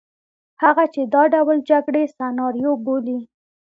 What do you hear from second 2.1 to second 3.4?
سناریو بولي.